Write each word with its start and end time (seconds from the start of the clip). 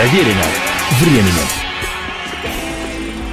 Проверено 0.00 0.46
временем. 0.98 1.34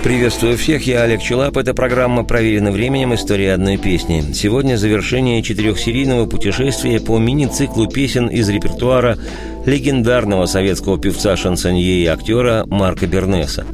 Приветствую 0.04 0.58
всех, 0.58 0.86
я 0.86 1.04
Олег 1.04 1.22
Челап. 1.22 1.56
Это 1.56 1.74
программа 1.74 2.26
«Проверено 2.26 2.72
временем. 2.72 3.16
История 3.16 3.54
одной 3.54 3.78
песни». 3.78 4.34
Сегодня 4.34 4.76
завершение 4.76 5.42
четырехсерийного 5.42 6.26
путешествия 6.26 7.00
по 7.00 7.20
мини-циклу 7.20 7.88
песен 7.88 8.28
из 8.28 8.50
репертуара 8.50 9.18
легендарного 9.66 10.46
советского 10.46 11.00
певца-шансонье 11.00 12.04
и 12.04 12.06
актера 12.06 12.66
Марка 12.68 13.08
Бернеса. 13.08 13.66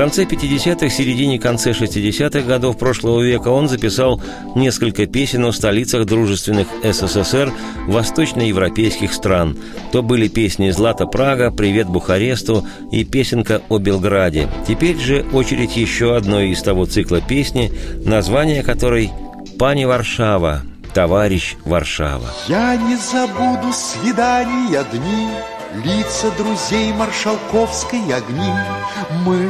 Конце 0.00 0.24
50-х, 0.24 0.88
середине 0.88 1.38
конце 1.38 1.72
60-х 1.72 2.40
годов 2.48 2.78
прошлого 2.78 3.20
века 3.20 3.48
он 3.48 3.68
записал 3.68 4.18
несколько 4.54 5.04
песен 5.04 5.44
о 5.44 5.52
столицах 5.52 6.06
дружественных 6.06 6.68
СССР 6.82 7.52
восточноевропейских 7.86 9.12
стран. 9.12 9.58
То 9.92 10.02
были 10.02 10.28
песни 10.28 10.70
«Злата 10.70 11.04
Прага», 11.04 11.50
«Привет 11.50 11.86
Бухаресту» 11.86 12.66
и 12.90 13.04
песенка 13.04 13.60
о 13.68 13.76
Белграде. 13.76 14.48
Теперь 14.66 14.96
же 14.96 15.26
очередь 15.34 15.76
еще 15.76 16.16
одной 16.16 16.48
из 16.48 16.62
того 16.62 16.86
цикла 16.86 17.20
песни, 17.20 17.70
название 18.02 18.62
которой 18.62 19.10
«Пани 19.58 19.84
Варшава», 19.84 20.62
товарищ 20.94 21.56
Варшава. 21.66 22.30
Я 22.48 22.74
не 22.74 22.96
забуду 22.96 23.70
свидания 23.70 24.82
дни, 24.92 25.28
Лица 25.84 26.32
друзей 26.36 26.92
маршалковской 26.92 28.00
огни. 28.12 28.52
Мы 29.24 29.48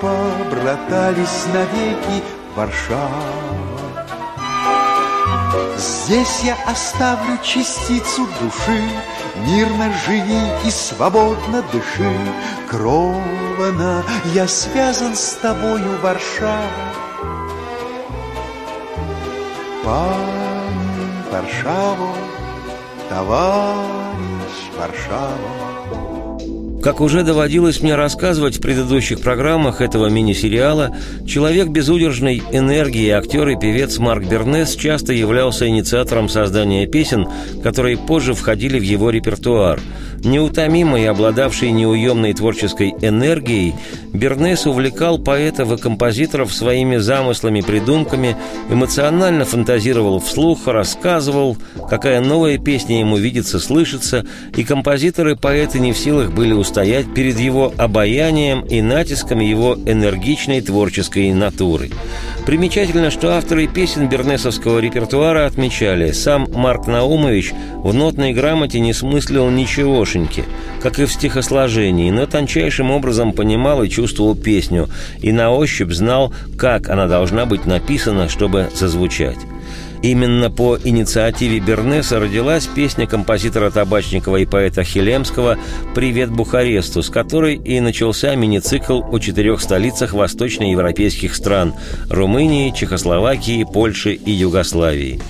побратались 0.00 1.46
навеки, 1.52 2.24
Варшава. 2.56 3.60
Здесь 5.76 6.40
я 6.42 6.56
оставлю 6.66 7.38
частицу 7.42 8.26
души, 8.40 8.82
Мирно 9.46 9.92
живи 10.04 10.40
и 10.66 10.70
свободно 10.70 11.62
дыши. 11.72 12.10
Кровно 12.68 14.04
я 14.34 14.46
связан 14.48 15.14
с 15.14 15.34
тобою, 15.34 15.98
Варшава. 16.02 16.66
Пани 19.84 21.10
Варшаву, 21.32 22.14
товарищ 23.08 24.70
Варшава. 24.78 25.69
Как 26.82 27.02
уже 27.02 27.24
доводилось 27.24 27.82
мне 27.82 27.94
рассказывать 27.94 28.56
в 28.56 28.62
предыдущих 28.62 29.20
программах 29.20 29.82
этого 29.82 30.06
мини-сериала, 30.06 30.96
человек 31.26 31.68
безудержной 31.68 32.42
энергии, 32.52 33.10
актер 33.10 33.48
и 33.48 33.56
певец 33.58 33.98
Марк 33.98 34.24
Бернес 34.24 34.74
часто 34.76 35.12
являлся 35.12 35.68
инициатором 35.68 36.30
создания 36.30 36.86
песен, 36.86 37.28
которые 37.62 37.98
позже 37.98 38.32
входили 38.32 38.78
в 38.78 38.82
его 38.82 39.10
репертуар. 39.10 39.78
Неутомимый 40.22 41.08
обладавший 41.08 41.70
неуемной 41.70 42.34
творческой 42.34 42.90
энергией, 43.00 43.74
Бернес 44.12 44.66
увлекал 44.66 45.18
поэтов 45.18 45.72
и 45.72 45.76
композиторов 45.80 46.52
своими 46.52 46.98
замыслами, 46.98 47.62
придумками, 47.62 48.36
эмоционально 48.68 49.46
фантазировал 49.46 50.20
вслух, 50.20 50.66
рассказывал, 50.66 51.56
какая 51.88 52.20
новая 52.20 52.58
песня 52.58 53.00
ему 53.00 53.16
видится, 53.16 53.58
слышится, 53.58 54.26
и 54.54 54.62
композиторы-поэты 54.62 55.78
не 55.78 55.92
в 55.92 55.98
силах 55.98 56.32
были 56.32 56.52
устоять 56.52 57.12
перед 57.14 57.38
его 57.38 57.72
обаянием 57.78 58.60
и 58.66 58.82
натиском 58.82 59.40
его 59.40 59.74
энергичной 59.86 60.60
творческой 60.60 61.32
натуры. 61.32 61.90
Примечательно, 62.44 63.10
что 63.10 63.36
авторы 63.36 63.68
песен 63.68 64.08
бернесовского 64.08 64.80
репертуара 64.80 65.46
отмечали, 65.46 66.10
сам 66.10 66.46
Марк 66.52 66.86
Наумович 66.86 67.52
в 67.76 67.94
нотной 67.94 68.32
грамоте 68.32 68.80
не 68.80 68.92
смыслил 68.92 69.48
ничегошеньки, 70.10 70.44
как 70.82 70.98
и 70.98 71.04
в 71.04 71.12
стихосложении, 71.12 72.10
но 72.10 72.26
тончайшим 72.26 72.90
образом 72.90 73.32
понимал 73.32 73.82
и 73.82 73.88
чувствовал 73.88 74.34
песню, 74.34 74.88
и 75.20 75.32
на 75.32 75.50
ощупь 75.50 75.92
знал, 75.92 76.32
как 76.58 76.88
она 76.88 77.06
должна 77.06 77.46
быть 77.46 77.66
написана, 77.66 78.28
чтобы 78.28 78.68
зазвучать. 78.74 79.38
Именно 80.02 80.50
по 80.50 80.78
инициативе 80.82 81.58
Бернеса 81.58 82.18
родилась 82.18 82.66
песня 82.66 83.06
композитора 83.06 83.70
Табачникова 83.70 84.38
и 84.38 84.46
поэта 84.46 84.82
Хилемского 84.82 85.58
«Привет 85.94 86.30
Бухаресту», 86.30 87.02
с 87.02 87.10
которой 87.10 87.56
и 87.56 87.80
начался 87.80 88.34
мини-цикл 88.34 89.02
о 89.12 89.18
четырех 89.18 89.60
столицах 89.60 90.14
восточноевропейских 90.14 91.34
стран– 91.34 91.74
Румынии, 92.08 92.70
Чехословакии, 92.70 93.64
Польши 93.70 94.14
и 94.14 94.30
Югославии. 94.30 95.20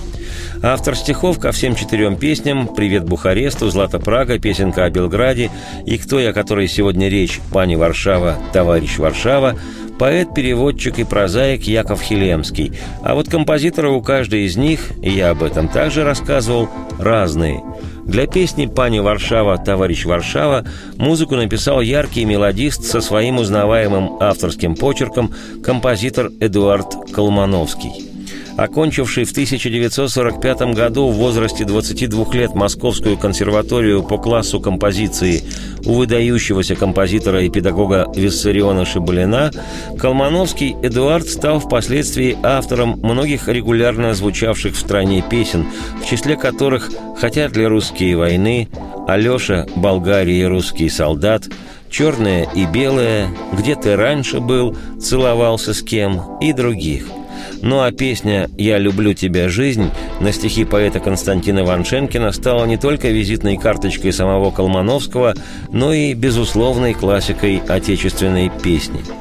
Автор 0.63 0.95
стихов 0.95 1.39
ко 1.39 1.51
всем 1.51 1.75
четырем 1.75 2.15
песням 2.15 2.67
«Привет 2.67 3.03
Бухаресту», 3.03 3.71
«Злата 3.71 3.97
Прага», 3.97 4.37
«Песенка 4.37 4.85
о 4.85 4.91
Белграде» 4.91 5.49
и 5.87 5.97
«Кто 5.97 6.19
я, 6.19 6.33
который 6.33 6.67
сегодня 6.67 7.09
речь», 7.09 7.39
«Пани 7.51 7.75
Варшава», 7.75 8.37
«Товарищ 8.53 8.99
Варшава» 8.99 9.55
поэт, 9.97 10.35
переводчик 10.35 10.99
и 10.99 11.03
прозаик 11.03 11.63
Яков 11.63 12.01
Хилемский. 12.01 12.73
А 13.01 13.15
вот 13.15 13.27
композиторы 13.27 13.89
у 13.89 14.01
каждой 14.01 14.45
из 14.45 14.55
них, 14.55 14.91
и 15.01 15.09
я 15.09 15.31
об 15.31 15.41
этом 15.41 15.67
также 15.67 16.03
рассказывал, 16.03 16.69
разные. 16.99 17.63
Для 18.05 18.27
песни 18.27 18.67
«Пани 18.67 18.99
Варшава, 18.99 19.57
товарищ 19.57 20.05
Варшава» 20.05 20.63
музыку 20.97 21.35
написал 21.35 21.81
яркий 21.81 22.23
мелодист 22.23 22.83
со 22.83 23.01
своим 23.01 23.39
узнаваемым 23.39 24.17
авторским 24.19 24.75
почерком 24.75 25.33
композитор 25.63 26.29
Эдуард 26.39 27.11
Колмановский 27.11 28.10
окончивший 28.57 29.25
в 29.25 29.31
1945 29.31 30.73
году 30.73 31.09
в 31.09 31.15
возрасте 31.15 31.65
22 31.65 32.33
лет 32.33 32.53
Московскую 32.55 33.17
консерваторию 33.17 34.03
по 34.03 34.17
классу 34.17 34.59
композиции 34.59 35.43
у 35.85 35.93
выдающегося 35.93 36.75
композитора 36.75 37.43
и 37.43 37.49
педагога 37.49 38.07
Виссариона 38.15 38.85
Шибалина, 38.85 39.51
Колмановский 39.97 40.75
Эдуард 40.81 41.27
стал 41.27 41.59
впоследствии 41.59 42.37
автором 42.43 42.99
многих 43.01 43.47
регулярно 43.47 44.13
звучавших 44.13 44.75
в 44.75 44.79
стране 44.79 45.23
песен, 45.27 45.65
в 46.01 46.09
числе 46.09 46.35
которых 46.35 46.89
«Хотят 47.19 47.55
ли 47.55 47.65
русские 47.65 48.17
войны», 48.17 48.69
«Алеша, 49.07 49.65
Болгария, 49.75 50.47
русский 50.47 50.89
солдат», 50.89 51.45
«Черное 51.89 52.47
и 52.55 52.65
белое», 52.65 53.29
«Где 53.51 53.75
ты 53.75 53.95
раньше 53.95 54.39
был», 54.39 54.75
«Целовался 54.99 55.73
с 55.73 55.81
кем» 55.81 56.21
и 56.39 56.53
других– 56.53 57.05
ну 57.61 57.81
а 57.81 57.91
песня 57.91 58.49
«Я 58.57 58.77
люблю 58.77 59.13
тебя, 59.13 59.49
жизнь» 59.49 59.89
на 60.19 60.31
стихи 60.31 60.65
поэта 60.65 60.99
Константина 60.99 61.63
Ваншенкина 61.63 62.31
стала 62.31 62.65
не 62.65 62.77
только 62.77 63.09
визитной 63.09 63.57
карточкой 63.57 64.13
самого 64.13 64.51
Колмановского, 64.51 65.35
но 65.71 65.93
и 65.93 66.13
безусловной 66.13 66.93
классикой 66.93 67.61
отечественной 67.67 68.51
песни– 68.63 69.01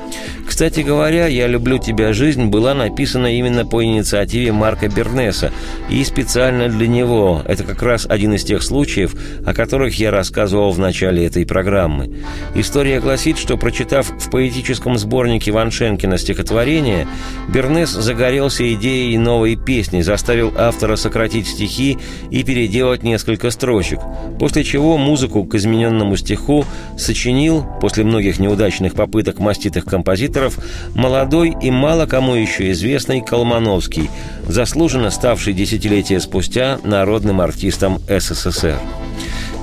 кстати 0.60 0.81
говоря, 0.81 1.26
«Я 1.26 1.47
люблю 1.47 1.78
тебя, 1.78 2.12
жизнь» 2.12 2.48
была 2.48 2.75
написана 2.75 3.34
именно 3.34 3.65
по 3.65 3.82
инициативе 3.82 4.53
Марка 4.53 4.88
Бернеса 4.88 5.53
и 5.88 6.04
специально 6.04 6.69
для 6.69 6.87
него. 6.87 7.41
Это 7.47 7.65
как 7.65 7.82
раз 7.82 8.04
один 8.06 8.34
из 8.34 8.44
тех 8.44 8.62
случаев, 8.62 9.15
о 9.47 9.54
которых 9.54 9.99
я 9.99 10.10
рассказывал 10.10 10.70
в 10.72 10.78
начале 10.78 11.25
этой 11.25 11.47
программы. 11.47 12.15
История 12.54 13.00
гласит, 13.00 13.38
что, 13.38 13.56
прочитав 13.56 14.10
в 14.10 14.31
поэтическом 14.31 14.99
сборнике 14.99 15.50
Ваншенкина 15.50 16.19
стихотворение, 16.19 17.09
Бернес 17.49 17.88
загорелся 17.88 18.70
идеей 18.75 19.16
новой 19.16 19.56
песни, 19.56 20.03
заставил 20.03 20.53
автора 20.59 20.97
сократить 20.97 21.47
стихи 21.47 21.97
и 22.31 22.43
переделать 22.43 23.03
несколько 23.03 23.50
строчек, 23.50 24.00
после 24.38 24.62
чего 24.62 24.99
музыку 24.99 25.44
к 25.44 25.54
измененному 25.54 26.19
стиху 26.19 26.66
сочинил, 26.99 27.65
после 27.81 28.04
многих 28.04 28.38
неудачных 28.38 28.93
попыток 28.93 29.38
маститых 29.38 29.87
композиторов, 29.87 30.50
композиторов 30.50 30.59
молодой 30.94 31.55
и 31.61 31.71
мало 31.71 32.06
кому 32.06 32.34
еще 32.34 32.71
известный 32.72 33.21
Колмановский, 33.21 34.11
заслуженно 34.47 35.11
ставший 35.11 35.53
десятилетия 35.53 36.21
спустя 36.21 36.78
народным 36.84 37.41
артистом 37.41 38.00
СССР. 38.09 38.78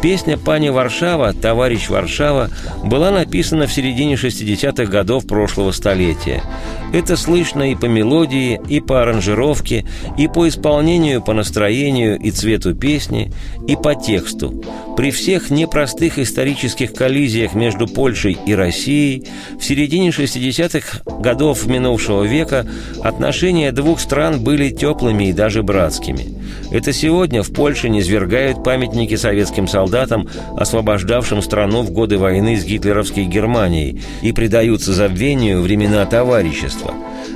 Песня 0.01 0.37
«Пани 0.37 0.69
Варшава», 0.69 1.33
«Товарищ 1.33 1.89
Варшава» 1.89 2.51
была 2.83 3.09
написана 3.09 3.65
в 3.65 3.73
середине 3.73 4.13
60-х 4.13 4.85
годов 4.85 5.25
прошлого 5.25 5.71
столетия. 5.71 6.43
Это 6.93 7.17
слышно 7.17 7.71
и 7.71 7.75
по 7.75 7.85
мелодии, 7.85 8.61
и 8.69 8.79
по 8.79 9.01
аранжировке, 9.01 9.85
и 10.15 10.27
по 10.27 10.47
исполнению, 10.47 11.23
по 11.23 11.33
настроению 11.33 12.19
и 12.19 12.29
цвету 12.29 12.75
песни, 12.75 13.33
и 13.67 13.75
по 13.75 13.95
тексту. 13.95 14.63
При 14.95 15.09
всех 15.09 15.49
непростых 15.49 16.19
исторических 16.19 16.93
коллизиях 16.93 17.55
между 17.55 17.87
Польшей 17.87 18.37
и 18.45 18.53
Россией 18.53 19.25
в 19.59 19.65
середине 19.65 20.09
60-х 20.09 21.01
годов 21.19 21.65
минувшего 21.65 22.23
века 22.23 22.67
отношения 23.03 23.71
двух 23.71 23.99
стран 23.99 24.43
были 24.43 24.69
теплыми 24.69 25.25
и 25.25 25.33
даже 25.33 25.63
братскими. 25.63 26.37
Это 26.71 26.93
сегодня 26.93 27.43
в 27.43 27.51
Польше 27.51 27.89
низвергают 27.89 28.63
памятники 28.63 29.15
советским 29.15 29.67
солдатам 29.67 29.86
солдатам, 29.87 30.27
освобождавшим 30.57 31.41
страну 31.41 31.81
в 31.81 31.91
годы 31.91 32.17
войны 32.17 32.57
с 32.57 32.65
гитлеровской 32.65 33.23
Германией, 33.23 34.01
и 34.21 34.33
предаются 34.33 34.93
забвению 34.93 35.61
времена 35.61 36.05
товарищества. 36.05 36.93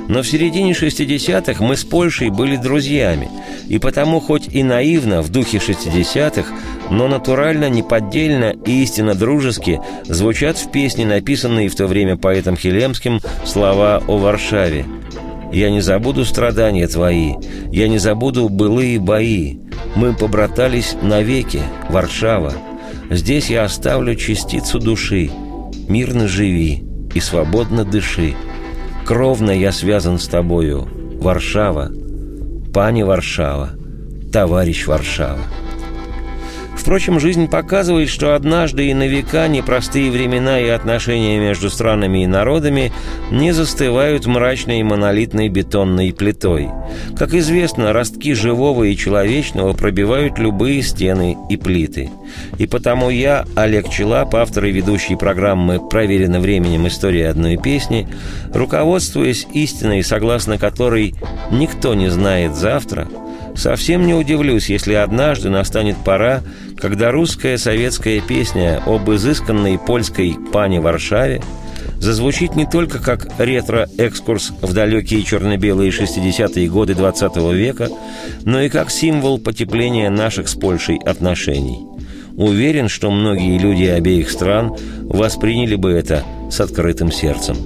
Но 0.08 0.22
в 0.22 0.26
середине 0.26 0.72
60-х 0.72 1.64
мы 1.64 1.76
с 1.76 1.84
Польшей 1.84 2.28
были 2.28 2.56
друзьями, 2.56 3.30
и 3.68 3.78
потому 3.78 4.20
хоть 4.20 4.48
и 4.48 4.62
наивно 4.62 5.22
в 5.22 5.30
духе 5.30 5.58
60-х, 5.58 6.44
но 6.90 7.08
натурально, 7.08 7.70
неподдельно 7.70 8.54
и 8.66 8.82
истинно 8.82 9.14
дружески 9.14 9.80
звучат 10.04 10.58
в 10.58 10.70
песне, 10.70 11.06
написанные 11.06 11.68
в 11.68 11.74
то 11.74 11.86
время 11.86 12.16
поэтом 12.16 12.56
Хилемским, 12.56 13.20
слова 13.46 14.02
о 14.06 14.18
Варшаве. 14.18 14.84
«Я 15.52 15.70
не 15.70 15.80
забуду 15.80 16.24
страдания 16.24 16.88
твои, 16.88 17.34
я 17.70 17.88
не 17.88 17.98
забуду 17.98 18.48
былые 18.48 18.98
бои, 18.98 19.56
мы 19.94 20.14
побратались 20.14 20.96
навеки, 21.02 21.62
Варшава. 21.88 22.52
Здесь 23.10 23.50
я 23.50 23.64
оставлю 23.64 24.14
частицу 24.14 24.78
души, 24.78 25.30
мирно 25.88 26.28
живи 26.28 26.84
и 27.14 27.20
свободно 27.20 27.84
дыши. 27.84 28.34
Кровно 29.04 29.50
я 29.50 29.72
связан 29.72 30.18
с 30.18 30.26
тобою, 30.26 30.88
Варшава, 31.20 31.90
пани 32.72 33.02
Варшава, 33.02 33.70
товарищ 34.32 34.86
Варшава. 34.86 35.40
Впрочем, 36.76 37.20
жизнь 37.20 37.48
показывает, 37.48 38.08
что 38.08 38.34
однажды 38.34 38.88
и 38.88 38.94
на 38.94 39.06
века 39.06 39.46
непростые 39.46 40.10
времена 40.10 40.58
и 40.58 40.68
отношения 40.68 41.38
между 41.38 41.70
странами 41.70 42.24
и 42.24 42.26
народами 42.26 42.92
не 43.30 43.52
застывают 43.52 44.26
мрачной 44.26 44.82
монолитной 44.82 45.48
бетонной 45.48 46.12
плитой. 46.12 46.70
Как 47.16 47.34
известно, 47.34 47.92
ростки 47.92 48.34
живого 48.34 48.84
и 48.84 48.96
человечного 48.96 49.74
пробивают 49.74 50.38
любые 50.38 50.82
стены 50.82 51.36
и 51.48 51.56
плиты. 51.56 52.10
И 52.58 52.66
потому 52.66 53.10
я, 53.10 53.44
Олег 53.54 53.88
Челап, 53.88 54.34
автор 54.34 54.64
и 54.64 54.72
ведущий 54.72 55.16
программы 55.16 55.78
«Проверено 55.78 56.40
временем. 56.40 56.88
История 56.88 57.28
одной 57.28 57.58
песни», 57.58 58.08
руководствуясь 58.52 59.46
истиной, 59.52 60.02
согласно 60.02 60.58
которой 60.58 61.14
никто 61.50 61.94
не 61.94 62.08
знает 62.08 62.54
завтра, 62.54 63.08
Совсем 63.54 64.06
не 64.06 64.14
удивлюсь, 64.14 64.70
если 64.70 64.94
однажды 64.94 65.50
настанет 65.50 65.96
пора, 66.04 66.42
когда 66.78 67.10
русская 67.10 67.58
советская 67.58 68.20
песня 68.20 68.82
об 68.86 69.10
изысканной 69.10 69.78
польской 69.78 70.36
пане 70.52 70.80
Варшаве 70.80 71.42
зазвучит 71.98 72.56
не 72.56 72.66
только 72.66 72.98
как 72.98 73.28
ретро-экскурс 73.38 74.52
в 74.60 74.72
далекие 74.72 75.22
черно-белые 75.22 75.90
60-е 75.90 76.68
годы 76.68 76.94
20 76.94 77.36
века, 77.52 77.88
но 78.44 78.60
и 78.60 78.68
как 78.68 78.90
символ 78.90 79.38
потепления 79.38 80.10
наших 80.10 80.48
с 80.48 80.54
Польшей 80.54 80.96
отношений. 80.96 81.86
Уверен, 82.36 82.88
что 82.88 83.10
многие 83.10 83.58
люди 83.58 83.84
обеих 83.84 84.30
стран 84.30 84.74
восприняли 85.02 85.76
бы 85.76 85.92
это 85.92 86.24
с 86.50 86.60
открытым 86.60 87.12
сердцем. 87.12 87.56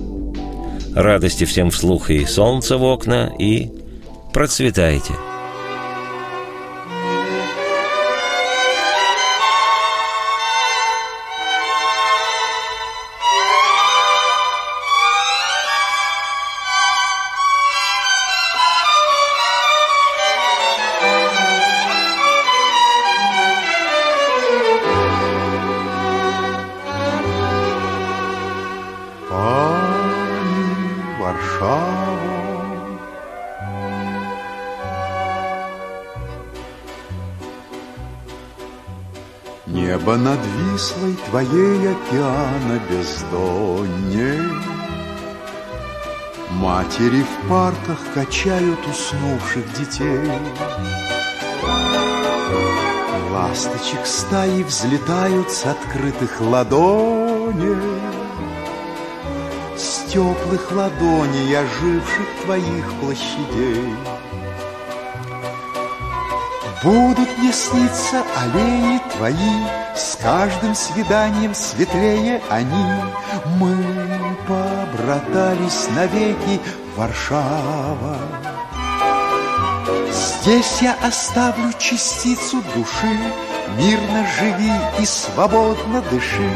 Радости 0.94 1.44
всем 1.44 1.70
вслух 1.70 2.10
и 2.10 2.24
солнца 2.24 2.76
в 2.76 2.84
окна, 2.84 3.32
и 3.38 3.70
процветайте! 4.32 5.12
Небо 40.06 40.18
над 40.18 40.38
Вислой 40.46 41.16
твоей 41.28 41.90
океана 41.90 42.80
бездонней 42.88 44.40
Матери 46.50 47.24
в 47.24 47.48
парках 47.48 47.98
качают 48.14 48.78
уснувших 48.86 49.64
детей. 49.72 50.30
Ласточек 53.32 54.06
стаи 54.06 54.62
взлетают 54.62 55.50
с 55.50 55.66
открытых 55.66 56.40
ладоней. 56.40 57.76
С 59.76 60.04
теплых 60.12 60.70
ладоней 60.70 61.58
оживших 61.58 62.26
твоих 62.44 62.92
площадей 63.00 63.92
Будут 66.82 67.38
мне 67.38 67.52
сниться 67.52 68.22
аллеи 68.36 69.00
твои, 69.16 69.64
С 69.94 70.16
каждым 70.16 70.74
свиданием 70.74 71.54
светлее 71.54 72.42
они. 72.50 72.86
Мы 73.58 73.76
побратались 74.46 75.88
навеки, 75.94 76.60
Варшава. 76.96 78.18
Здесь 80.10 80.82
я 80.82 80.96
оставлю 81.02 81.72
частицу 81.78 82.62
души, 82.74 83.18
Мирно 83.78 84.26
живи 84.38 84.72
и 85.00 85.06
свободно 85.06 86.02
дыши. 86.10 86.50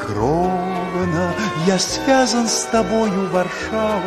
Кровно 0.00 1.34
я 1.66 1.78
связан 1.78 2.46
с 2.46 2.64
тобою, 2.64 3.28
Варшава. 3.30 4.00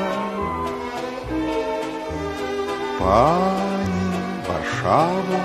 Пани 2.99 3.64
Варшава, 4.85 5.41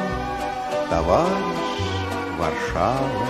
товарищ 0.90 1.70
Варшава. 2.38 3.26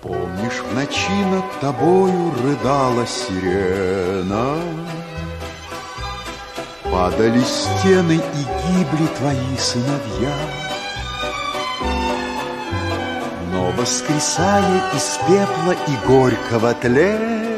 Помнишь, 0.00 0.60
в 0.60 0.74
ночи 0.74 1.24
над 1.32 1.60
тобою 1.60 2.32
рыдала 2.44 3.04
сирена, 3.06 4.54
Падали 6.84 7.42
стены 7.42 8.20
и 8.20 8.42
гибли 8.62 9.06
твои 9.18 9.56
сыновья. 9.58 10.36
Но 13.52 13.72
воскресая 13.72 14.92
из 14.94 15.18
пепла 15.26 15.74
и 15.88 16.06
горького 16.06 16.72
тлена, 16.74 17.51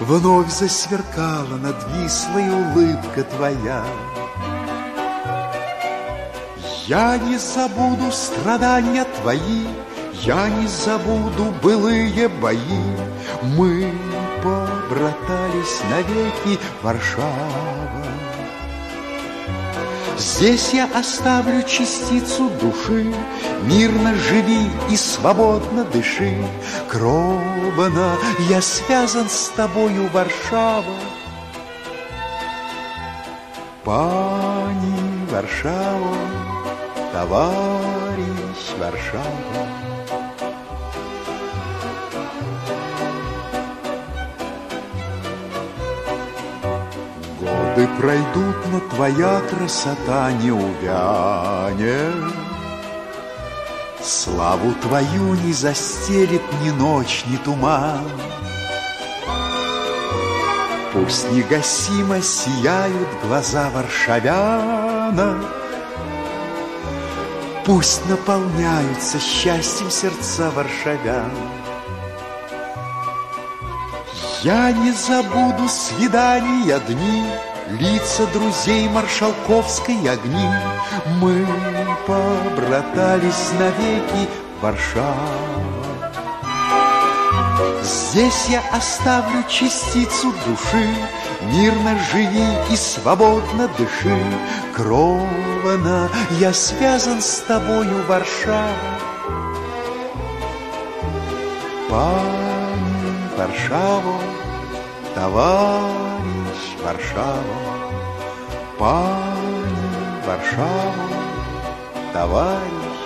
Вновь 0.00 0.50
засверкала 0.50 1.56
над 1.56 1.76
Вислой 1.92 2.48
улыбка 2.50 3.24
твоя. 3.24 3.84
Я 6.86 7.18
не 7.18 7.36
забуду 7.36 8.10
страдания 8.12 9.04
твои, 9.20 9.66
Я 10.22 10.48
не 10.48 10.66
забуду 10.66 11.52
былые 11.62 12.28
бои. 12.28 12.58
Мы 13.42 13.92
побратались 14.42 15.80
навеки, 15.90 16.58
Варшава. 16.82 17.28
Здесь 20.18 20.70
я 20.72 20.88
оставлю 20.94 21.62
частицу 21.62 22.50
души, 22.60 23.14
Мирно 23.62 24.14
живи 24.14 24.68
и 24.90 24.96
свободно 24.96 25.84
дыши. 25.84 26.34
Кровно 26.88 28.16
я 28.48 28.60
связан 28.60 29.28
с 29.28 29.48
тобою, 29.50 30.08
Варшава. 30.12 30.96
Пани 33.84 35.26
Варшава, 35.30 36.16
товарищ 37.12 38.74
Варшава. 38.78 39.97
Годы 47.78 47.90
пройдут, 48.00 48.56
но 48.72 48.80
твоя 48.90 49.40
красота 49.40 50.32
не 50.32 50.50
увянет. 50.50 52.34
Славу 54.02 54.74
твою 54.82 55.34
не 55.34 55.52
застелит 55.52 56.42
ни 56.64 56.70
ночь, 56.70 57.24
ни 57.26 57.36
туман. 57.36 58.02
Пусть 60.92 61.30
негасимо 61.30 62.20
сияют 62.20 63.08
глаза 63.22 63.70
варшавяна, 63.70 65.38
Пусть 67.64 68.04
наполняются 68.08 69.20
счастьем 69.20 69.90
сердца 69.90 70.50
варшавян. 70.50 71.30
Я 74.42 74.72
не 74.72 74.90
забуду 74.92 75.68
свидания 75.68 76.80
дни, 76.88 77.24
Лица 77.70 78.26
друзей 78.32 78.88
маршалковской 78.88 79.96
огни. 80.08 80.48
Мы 81.20 81.46
побратались 82.06 83.50
навеки, 83.58 84.28
Варшава. 84.62 85.14
Здесь 87.82 88.46
я 88.48 88.62
оставлю 88.72 89.44
частицу 89.48 90.32
души, 90.46 90.88
Мирно 91.42 91.98
живи 92.10 92.46
и 92.70 92.76
свободно 92.76 93.68
дыши. 93.76 94.16
Кровно 94.74 96.08
я 96.40 96.54
связан 96.54 97.20
с 97.20 97.40
тобою, 97.40 98.02
Варшава. 98.08 98.68
Пани 101.90 103.28
Варшаво, 103.36 104.20
товарищ 105.14 106.17
Варшава, 106.84 107.58
Пани 108.78 109.78
Варшаво, 110.26 111.08
товарищ 112.12 112.98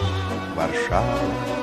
Варшава. 0.56 1.62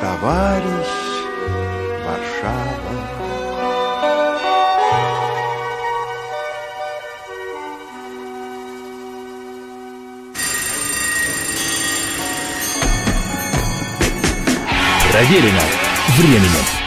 Товарищ 0.00 0.90
Варшава. 2.04 2.76
Проверено 15.12 15.62
временем. 16.18 16.85